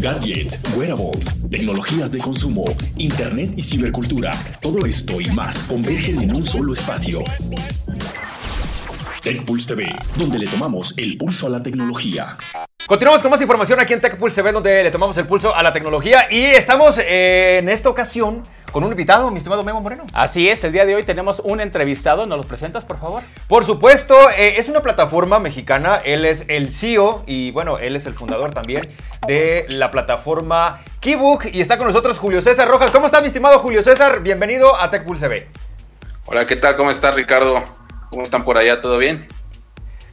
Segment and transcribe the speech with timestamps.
[0.00, 2.64] gadgets, wearables, tecnologías de consumo,
[2.96, 4.30] internet y cibercultura.
[4.60, 7.22] Todo esto y más convergen en un solo espacio.
[9.22, 12.36] TechPulse TV, donde le tomamos el pulso a la tecnología.
[12.86, 15.72] Continuamos con más información aquí en TechPulse TV, donde le tomamos el pulso a la
[15.72, 18.42] tecnología y estamos eh, en esta ocasión
[18.74, 20.04] con un invitado, mi estimado Memo Moreno.
[20.12, 23.22] Así es, el día de hoy tenemos un entrevistado, ¿nos lo presentas, por favor?
[23.46, 28.06] Por supuesto, eh, es una plataforma mexicana, él es el CEO y bueno, él es
[28.06, 28.84] el fundador también
[29.28, 32.90] de la plataforma Keybook y está con nosotros Julio César Rojas.
[32.90, 34.22] ¿Cómo está mi estimado Julio César?
[34.22, 35.46] Bienvenido a TechPulse TV.
[36.26, 36.76] Hola, ¿qué tal?
[36.76, 37.62] ¿Cómo estás Ricardo?
[38.10, 38.80] ¿Cómo están por allá?
[38.80, 39.28] ¿Todo bien?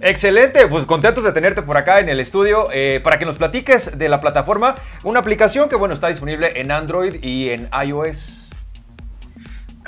[0.00, 3.96] Excelente, pues contentos de tenerte por acá en el estudio eh, para que nos platiques
[3.96, 8.47] de la plataforma, una aplicación que bueno está disponible en Android y en iOS.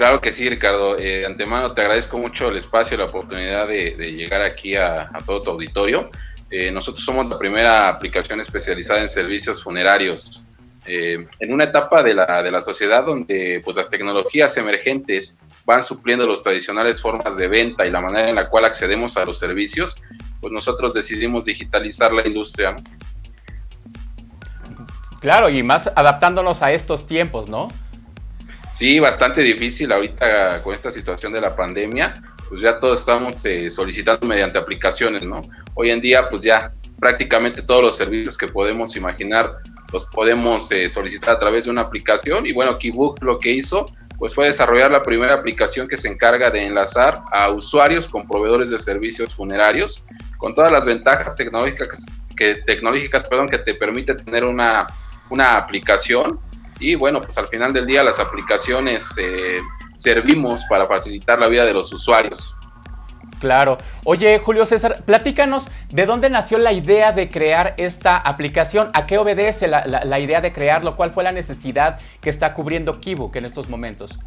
[0.00, 0.98] Claro que sí, Ricardo.
[0.98, 5.42] Eh, antemano te agradezco mucho el espacio, y la oportunidad de, llegar aquí a, todo
[5.42, 6.09] tu auditorio.
[6.50, 10.42] Eh, nosotros somos la primera aplicación especializada en servicios funerarios.
[10.86, 15.82] Eh, en una etapa de la, de la sociedad donde pues, las tecnologías emergentes van
[15.82, 19.38] supliendo las tradicionales formas de venta y la manera en la cual accedemos a los
[19.38, 19.96] servicios,
[20.40, 22.74] pues nosotros decidimos digitalizar la industria.
[25.20, 27.68] Claro, y más adaptándonos a estos tiempos, ¿no?
[28.80, 32.14] Sí, bastante difícil ahorita con esta situación de la pandemia,
[32.48, 35.42] pues ya todos estamos eh, solicitando mediante aplicaciones, ¿no?
[35.74, 39.58] Hoy en día, pues ya prácticamente todos los servicios que podemos imaginar
[39.92, 43.84] los podemos eh, solicitar a través de una aplicación y bueno, Keybook lo que hizo
[44.16, 48.70] pues fue desarrollar la primera aplicación que se encarga de enlazar a usuarios con proveedores
[48.70, 50.02] de servicios funerarios
[50.38, 54.86] con todas las ventajas tecnológicas que, tecnológicas, perdón, que te permite tener una,
[55.28, 56.40] una aplicación
[56.80, 59.59] y bueno, pues al final del día las aplicaciones eh,
[59.95, 62.56] servimos para facilitar la vida de los usuarios.
[63.38, 63.78] Claro.
[64.04, 69.16] Oye, Julio César, platícanos de dónde nació la idea de crear esta aplicación, a qué
[69.19, 73.69] obedece la, idea de crearlo, cuál fue la necesidad que está cubriendo Kibook en estos
[73.69, 74.19] momentos.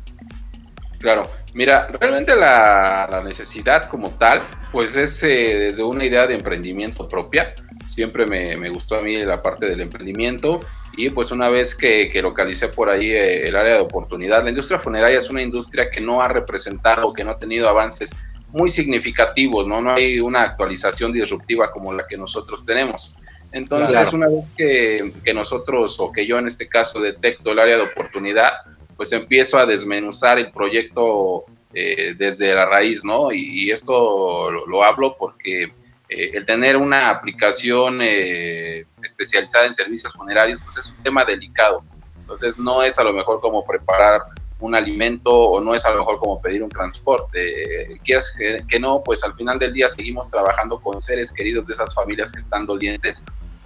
[0.99, 5.27] Claro, mira, realmente la, necesidad como tal, pues es eh,
[5.59, 7.53] desde una idea de emprendimiento propia.
[7.87, 10.59] Siempre me, me, gustó a mí la parte del emprendimiento
[10.95, 14.49] y pues una vez que, que localicé por ahí eh, el área de oportunidad, la
[14.49, 18.11] industria funeraria es una industria que no ha representado, que no ha tenido avances
[18.49, 19.81] muy significativos, ¿no?
[19.81, 23.15] No hay una actualización disruptiva como la que nosotros tenemos.
[23.51, 27.77] Entonces, una vez que, que, nosotros, o que yo en este caso detecto el área
[27.77, 28.49] de oportunidad,
[28.95, 31.45] pues empiezo a desmenuzar el proyecto
[31.75, 33.31] eh, desde la raíz, ¿no?
[33.31, 35.73] Y, esto lo, hablo porque
[36.15, 41.83] eh, el tener una aplicación eh, especializada en servicios funerarios, pues es un tema delicado.
[42.19, 44.21] Entonces no es a lo mejor como preparar
[44.59, 47.97] un alimento o no es a lo mejor como pedir un transporte.
[48.03, 51.93] Quieras que, no, pues al final del día seguimos trabajando con seres queridos de esas
[51.93, 53.21] familias que están dolientes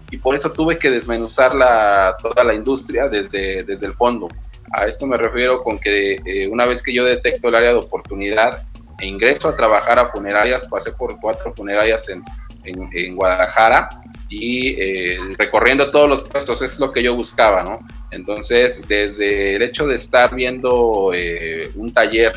[0.09, 4.27] y por eso tuve que desmenuzar la, toda la industria desde, desde el fondo.
[4.71, 7.79] A esto me refiero con que eh, una vez que yo detecto el área de
[7.79, 8.63] oportunidad
[8.99, 12.23] e ingreso a trabajar a funerarias, pasé por cuatro funerarias en,
[12.63, 13.89] en, Guadalajara
[14.29, 17.79] y eh, recorriendo todos los puestos, es lo que yo buscaba, ¿no?
[18.11, 22.33] Entonces, desde el hecho de estar viendo eh, un taller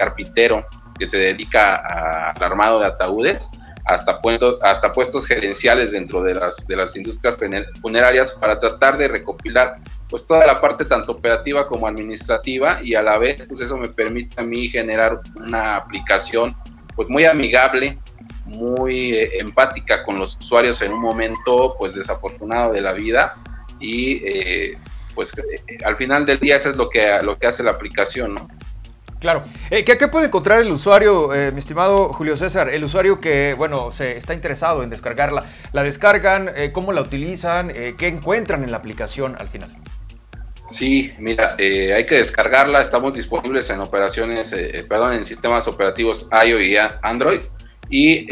[0.00, 0.66] carpintero
[0.98, 3.50] que se dedica al armado de ataúdes,
[3.90, 4.20] hasta,
[4.62, 7.38] hasta puestos gerenciales dentro de las, de las industrias
[7.82, 9.78] funerarias para tratar de recopilar
[10.08, 13.88] pues toda la parte tanto operativa como administrativa y a la vez pues eso me
[13.88, 16.54] permite a mí generar una aplicación
[16.94, 17.98] pues muy amigable,
[18.44, 23.34] muy eh, empática con los usuarios en un momento pues desafortunado de la vida
[23.80, 24.78] y eh,
[25.14, 28.34] pues eh, al final del día eso es lo que, lo que hace la aplicación,
[28.34, 28.48] ¿no?
[29.20, 29.44] Claro.
[29.68, 32.70] ¿qué, ¿qué, puede encontrar el usuario, mi estimado Julio César?
[32.70, 35.44] El usuario que, bueno, se está interesado en descargarla.
[35.72, 36.50] ¿La descargan?
[36.72, 37.68] ¿Cómo la utilizan?
[37.68, 39.76] ¿Qué encuentran en la aplicación al final?
[40.70, 42.80] Sí, mira, eh, hay que descargarla.
[42.80, 47.40] Estamos disponibles en operaciones, eh, eh, perdón, en sistemas operativos iOS y Android.
[47.90, 48.28] Y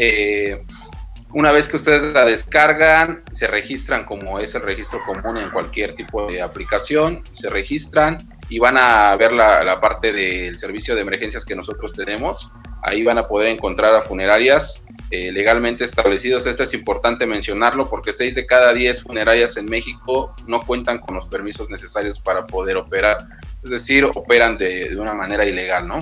[1.33, 5.95] una vez que ustedes la descargan, se registran como es el registro común en cualquier
[5.95, 7.21] tipo de aplicación.
[7.31, 8.17] Se registran
[8.49, 12.51] y van a ver la, la parte del servicio de emergencias que nosotros tenemos.
[12.81, 16.45] Ahí van a poder encontrar a funerarias eh, legalmente establecidos.
[16.45, 21.15] Esto es importante mencionarlo porque 6 de cada 10 funerarias en México no cuentan con
[21.15, 23.17] los permisos necesarios para poder operar,
[23.63, 25.97] es decir, operan de, una manera ilegal, ¿no?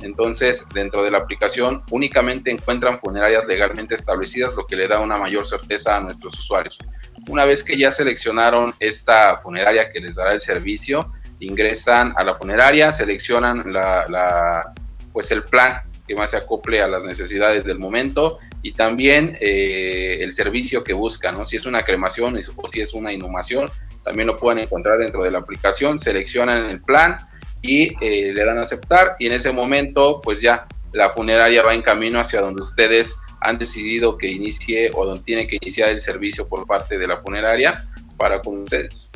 [0.00, 5.16] Entonces, dentro de la aplicación únicamente encuentran funerarias legalmente establecidas, lo que le da una
[5.16, 6.78] mayor certeza a nuestros usuarios.
[7.28, 12.36] Una vez que ya seleccionaron esta funeraria que les dará el servicio, ingresan a la
[12.36, 14.72] funeraria, seleccionan la,
[15.12, 20.18] pues el plan que más se acople a las necesidades del momento y también eh,
[20.20, 21.44] el servicio que buscan, ¿no?
[21.44, 23.68] Si es una cremación o si es una inhumación,
[24.04, 27.18] también lo pueden encontrar dentro de la aplicación, seleccionan el plan
[27.60, 31.82] y eh, le dan aceptar y en ese momento pues ya la funeraria va en
[31.82, 36.46] camino hacia donde ustedes han decidido que inicie o donde tiene que iniciar el servicio
[36.46, 37.86] por parte de la funeraria
[38.16, 39.11] para con ustedes.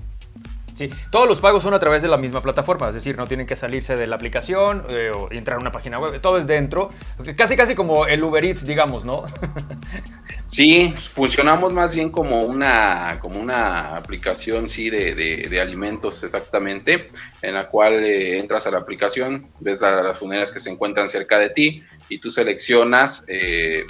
[0.76, 3.46] Sí, todos los pagos son a través de la misma plataforma, es decir, no tienen
[3.46, 6.90] que salirse de la aplicación eh, o entrar a una página web, todo es dentro,
[7.34, 9.25] casi casi como el Uber Eats, digamos, ¿no?
[10.49, 17.11] Sí, funcionamos más bien como una, como una aplicación, sí, de, alimentos exactamente,
[17.43, 21.38] en la cual eh, entras a la aplicación, ves las funerarias que se encuentran cerca
[21.38, 23.84] de ti y tú seleccionas eh,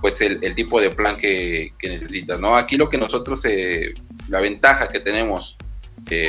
[0.00, 2.56] pues el, tipo de plan que, necesitas, ¿no?
[2.56, 3.92] Aquí lo que nosotros, eh,
[4.28, 5.58] la ventaja que tenemos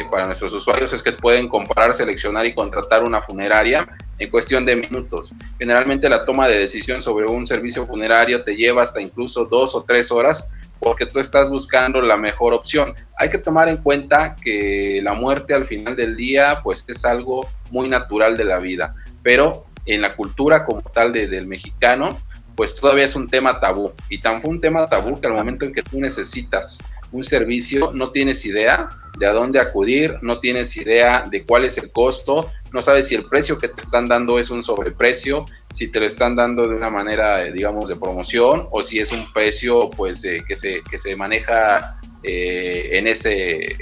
[0.10, 3.88] para nuestros usuarios es que pueden comparar, seleccionar y contratar una funeraria
[4.18, 5.32] en cuestión de minutos.
[5.58, 9.84] Generalmente la toma de decisión sobre un servicio funerario te lleva hasta incluso dos o
[9.84, 10.50] tres horas
[10.80, 12.94] porque tú estás buscando la mejor opción.
[13.18, 17.48] Hay que tomar en cuenta que la muerte al final del día pues es algo
[17.72, 22.20] muy natural de la vida, pero en la cultura como tal del mexicano
[22.56, 23.94] pues todavía es un tema tabú.
[24.10, 26.78] Y tan fue un tema tabú que al momento en que tú necesitas
[27.12, 28.90] un servicio, no tienes idea
[29.20, 33.16] de a dónde acudir, no tienes idea de cuál es el costo, no sabes si
[33.16, 36.76] el precio que te están dando es un sobreprecio, si te lo están dando de
[36.76, 40.82] una manera, eh, digamos, de promoción, o si es un precio, pues, eh, que, se,
[40.90, 43.76] que se maneja eh, en ese,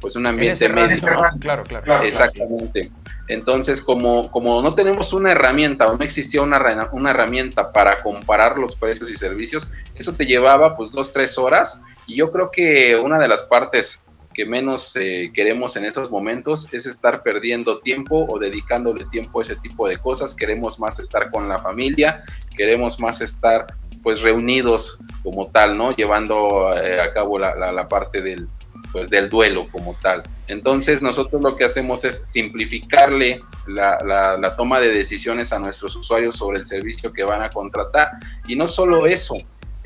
[0.00, 0.98] pues, un ambiente medio.
[1.40, 2.02] Claro, claro.
[2.02, 2.90] Exactamente.
[3.28, 8.58] Entonces, como, como no tenemos una herramienta o no existía una, una herramienta para comparar
[8.58, 11.82] los precios y servicios, eso te llevaba pues dos, tres horas.
[12.06, 14.00] Y yo creo que una de las partes
[14.36, 19.44] que menos eh, queremos en estos momentos es estar perdiendo tiempo o dedicándole tiempo a
[19.44, 20.34] ese tipo de cosas.
[20.34, 22.22] Queremos más estar con la familia,
[22.54, 23.66] queremos más estar
[24.02, 25.96] pues reunidos como tal, ¿no?
[25.96, 28.46] Llevando eh, a cabo la, la parte del,
[28.92, 30.22] pues del duelo como tal.
[30.48, 36.60] Entonces nosotros lo que hacemos es simplificarle la, toma de decisiones a nuestros usuarios sobre
[36.60, 38.08] el servicio que van a contratar.
[38.46, 39.34] Y no solo eso,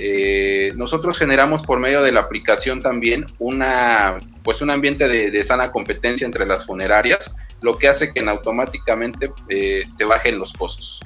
[0.03, 5.71] eh, nosotros generamos por medio de la aplicación también una, pues un ambiente de, sana
[5.71, 11.01] competencia entre las funerarias, lo que hace que automáticamente eh, se bajen los costos.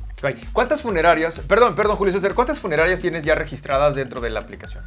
[0.52, 4.84] ¿Cuántas funerarias, perdón, perdón Julio César, cuántas funerarias tienes ya registradas dentro de la aplicación?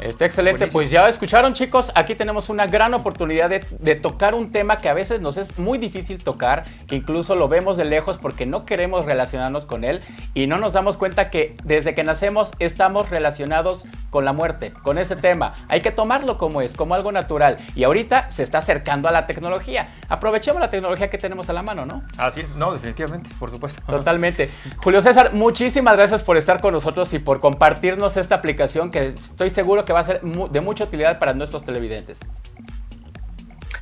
[0.00, 4.52] Está excelente, pues ya escucharon chicos, aquí tenemos una gran oportunidad de, de, tocar un
[4.52, 8.16] tema que a veces nos es muy difícil tocar, que incluso lo vemos de lejos
[8.16, 10.00] porque no queremos relacionarnos con él
[10.34, 14.98] y no nos damos cuenta que desde que nacemos estamos relacionados con la muerte con
[14.98, 15.54] ese tema.
[15.68, 17.58] Hay que tomarlo como es, como algo natural.
[17.74, 19.88] Y ahorita se está acercando a la tecnología.
[20.08, 22.02] Aprovechemos la tecnología que tenemos a la mano, ¿no?
[22.16, 23.82] Así, no, definitivamente, por supuesto.
[23.86, 24.50] Totalmente.
[24.82, 29.50] Julio César, muchísimas gracias por estar con nosotros y por compartirnos esta aplicación que estoy
[29.50, 32.20] seguro que va a ser de mucha utilidad para nuestros televidentes.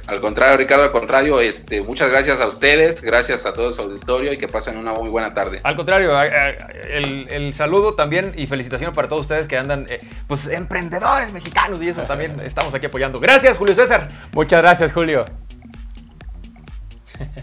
[0.09, 4.33] Al contrario, Ricardo, al contrario, este, muchas gracias a ustedes, gracias a todo su auditorio
[4.33, 5.61] y que pasen una muy buena tarde.
[5.62, 11.31] Al contrario, el, saludo también y felicitaciones para todos ustedes que andan, eh, pues, emprendedores
[11.31, 13.21] mexicanos y eso también estamos aquí apoyando.
[13.21, 14.09] Gracias, Julio César.
[14.33, 15.27] Muchas gracias, Julio.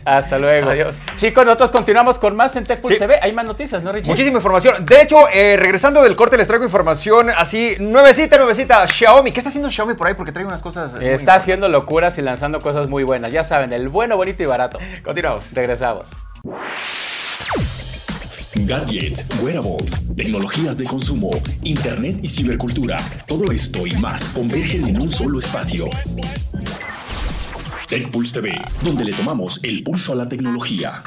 [0.05, 0.69] Hasta luego.
[0.69, 0.97] Adiós.
[1.17, 2.99] Chicos, nosotros continuamos con más en TechPulse Sí.
[2.99, 3.19] TV.
[3.21, 4.07] Hay más noticias, ¿no, Richie?
[4.09, 4.85] Muchísima información.
[4.85, 8.87] De hecho, eh, regresando del corte, les traigo información así, nuevecita, nuevecita.
[8.87, 9.31] Xiaomi.
[9.31, 10.13] ¿Qué está haciendo Xiaomi por ahí?
[10.13, 10.93] Porque trae unas cosas.
[10.93, 13.31] muy Está haciendo locuras y lanzando cosas muy buenas.
[13.31, 14.77] Ya saben, el bueno, bonito y barato.
[15.03, 15.51] Continuamos.
[15.53, 16.07] Regresamos.
[18.57, 21.29] Gadget, wearables, tecnologías de consumo,
[21.63, 22.95] internet y cibercultura.
[23.27, 25.89] Todo esto y más convergen en un solo espacio.
[27.87, 31.03] TechPulse TV, donde le tomamos el pulso a la tecnología.